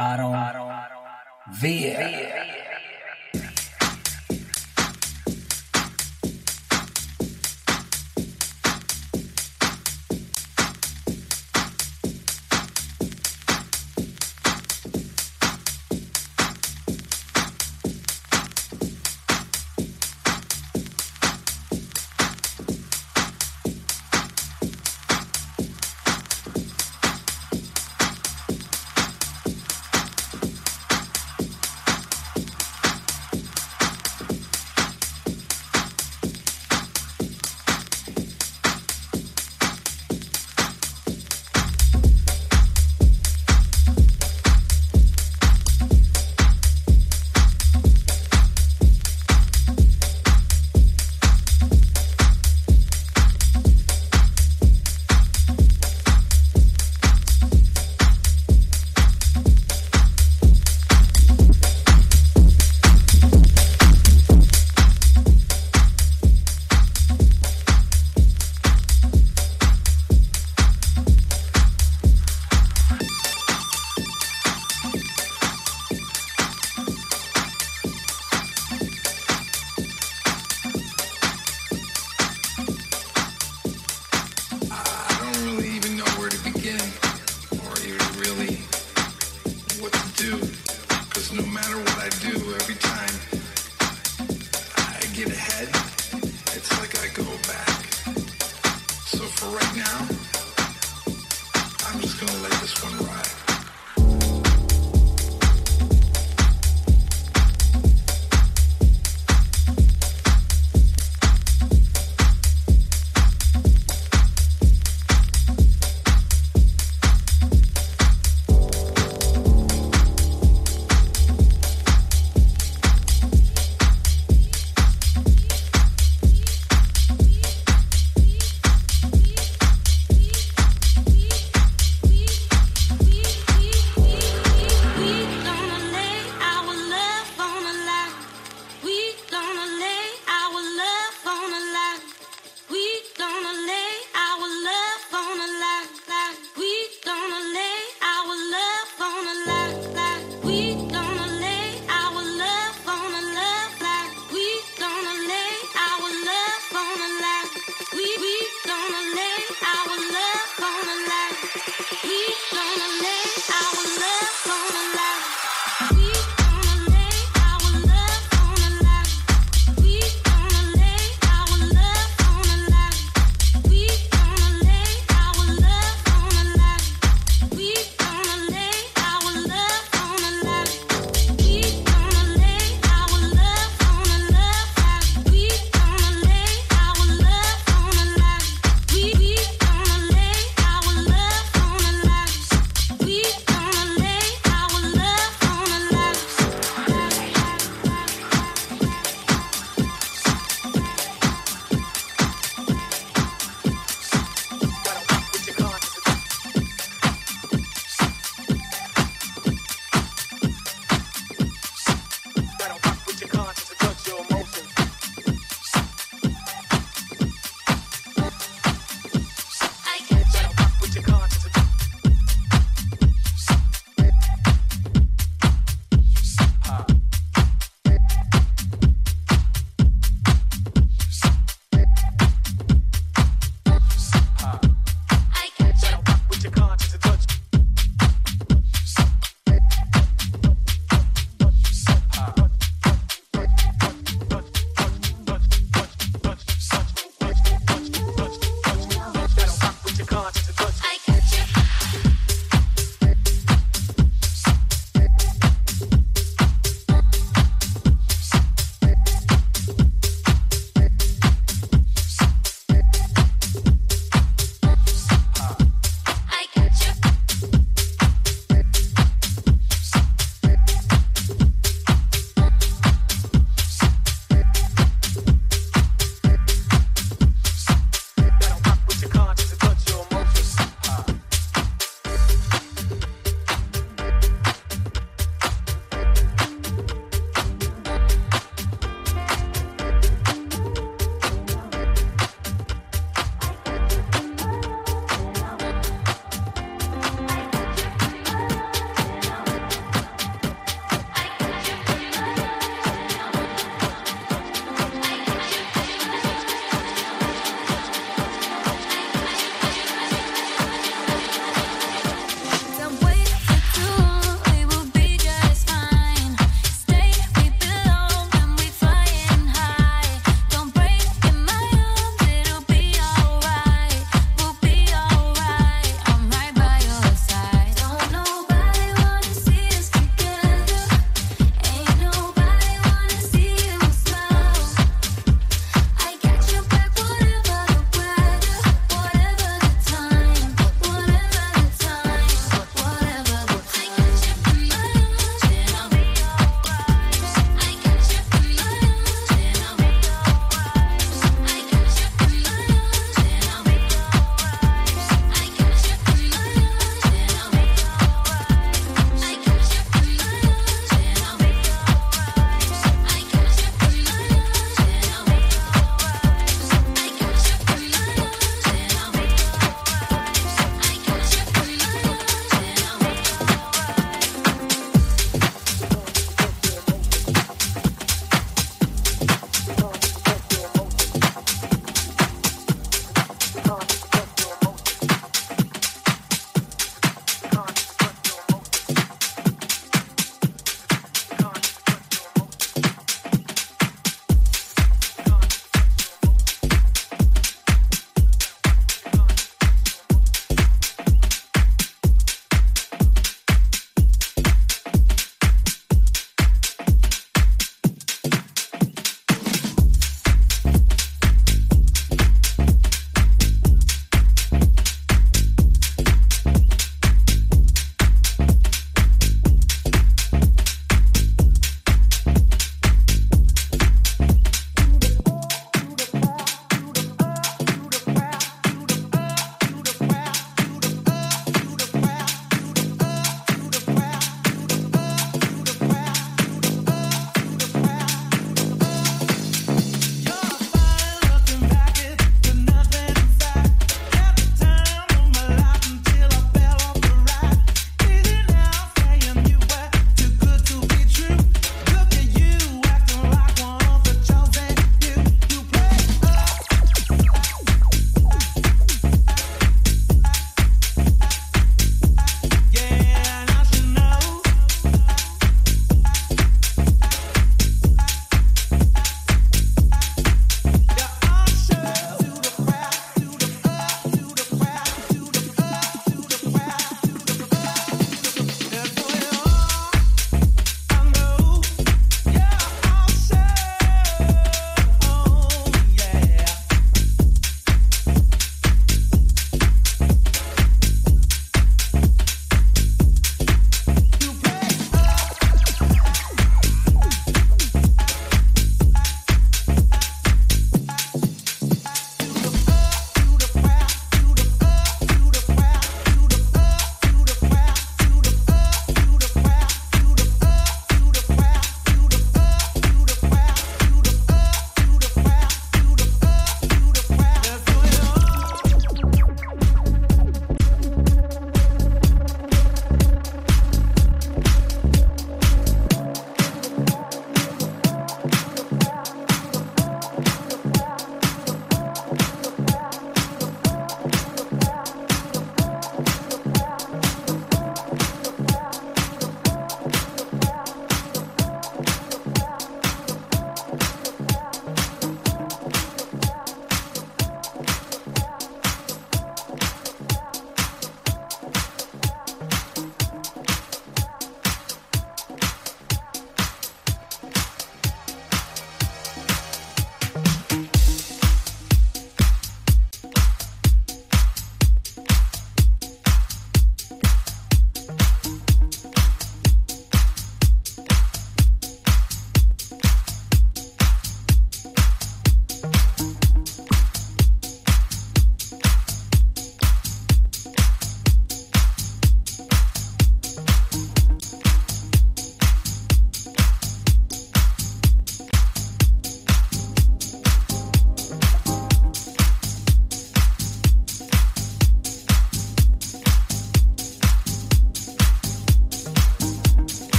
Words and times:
I 0.00 0.16
don't, 0.16 0.32
I 0.32 0.52
don't, 0.52 0.70
I 0.70 0.86
don't, 0.88 1.04
I 1.04 2.40
don't. 2.46 2.57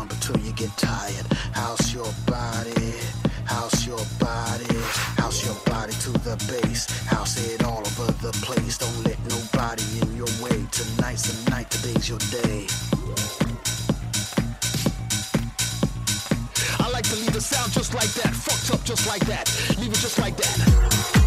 Jump, 0.00 0.12
until 0.12 0.38
you 0.38 0.52
get 0.52 0.74
tired. 0.78 1.26
House 1.52 1.92
your 1.92 2.10
body. 2.24 2.94
House 3.44 3.86
your 3.86 4.00
body. 4.18 4.78
House 5.20 5.44
your 5.44 5.54
body 5.66 5.92
to 5.92 6.12
the 6.24 6.36
base. 6.48 6.86
House 7.04 7.36
it 7.44 7.62
all 7.64 7.80
over 7.80 8.10
the 8.24 8.32
place. 8.40 8.78
Don't 8.78 9.04
let 9.04 9.18
nobody 9.28 9.84
in 10.00 10.16
your 10.16 10.30
way. 10.40 10.64
Tonight's 10.70 11.28
the 11.28 11.50
night. 11.50 11.70
Today's 11.70 12.08
your 12.08 12.18
day. 12.32 12.66
I 16.78 16.88
like 16.90 17.04
to 17.04 17.16
leave 17.16 17.34
the 17.34 17.40
sound 17.42 17.72
just 17.72 17.92
like 17.92 18.12
that, 18.22 18.34
fucked 18.34 18.72
up 18.72 18.82
just 18.86 19.06
like 19.06 19.26
that, 19.26 19.52
leave 19.78 19.92
it 19.92 19.98
just 19.98 20.18
like 20.18 20.36
that. 20.38 21.19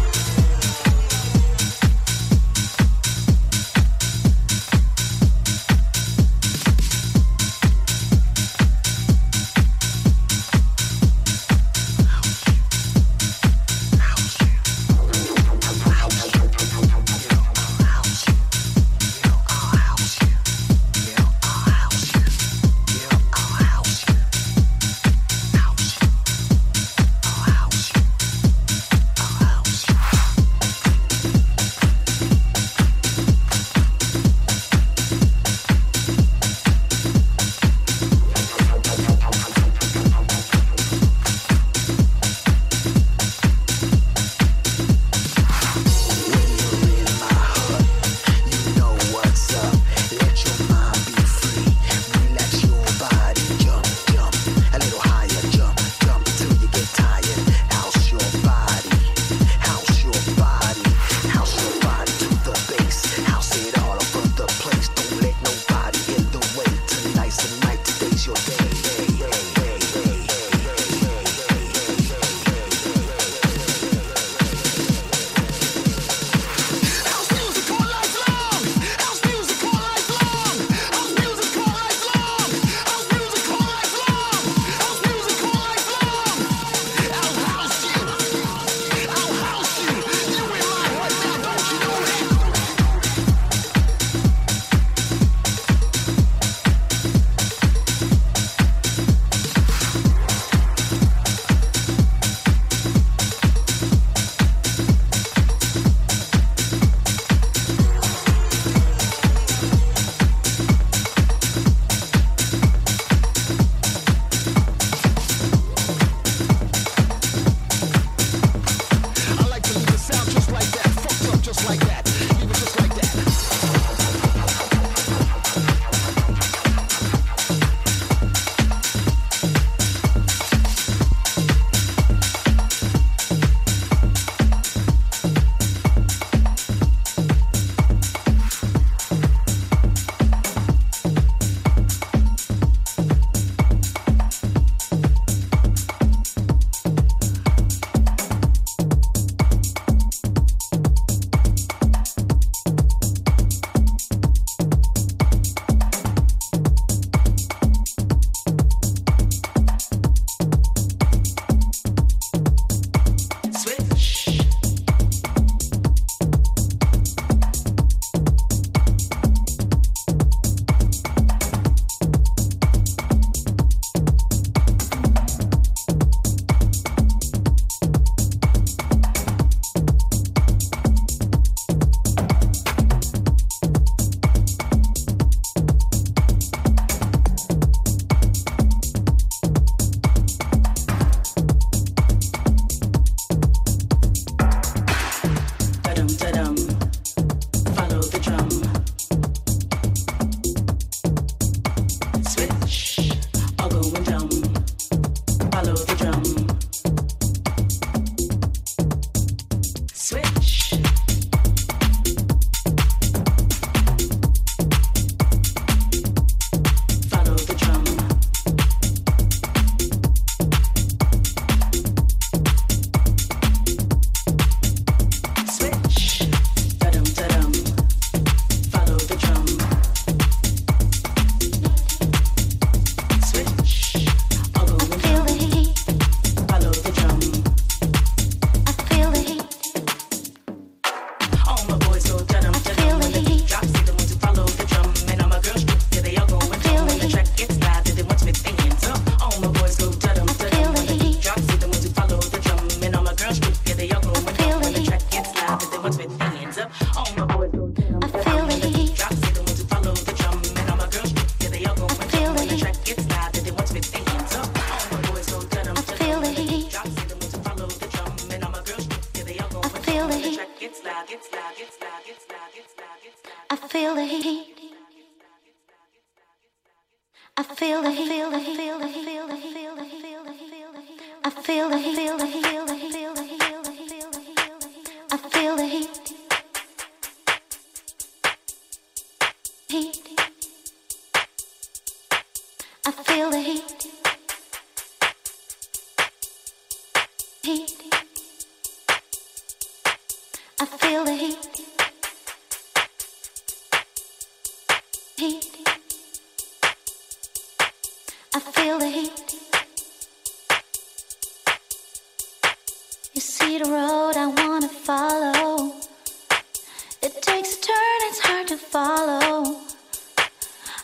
It 317.06 317.20
takes 317.20 317.58
a 317.58 317.60
turn, 317.60 318.00
it's 318.08 318.20
hard 318.20 318.48
to 318.48 318.56
follow. 318.56 319.60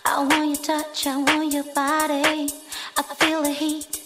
I 0.04 0.22
want 0.22 0.48
your 0.48 0.56
touch, 0.56 1.06
I 1.06 1.16
want 1.16 1.50
your 1.50 1.64
body. 1.74 2.52
I 2.98 3.02
feel 3.18 3.42
the 3.42 3.48
heat. 3.48 3.99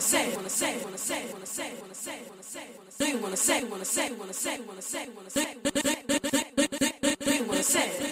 wanna 0.00 0.08
say, 0.08 0.34
wanna 0.34 0.48
say, 0.48 0.82
wanna 0.82 0.96
say, 0.96 1.24
wanna 1.30 1.44
say, 1.44 1.72
wanna 1.78 1.94
say, 1.94 2.18
wanna 2.26 2.42
say, 2.42 2.64
wanna 2.78 2.86
say, 2.86 3.12
wanna 3.20 3.36
say, 3.36 3.62
wanna 3.64 3.84
say, 3.84 4.10
wanna 4.14 4.32
say, 4.32 4.58
wanna 4.62 4.70
say, 4.72 4.72
wanna 4.72 4.82
say, 4.82 5.08
wanna 5.12 5.30
say, 5.30 5.56
wanna 5.60 7.12
say, 7.22 7.42
wanna 7.46 7.62
say? 7.62 8.09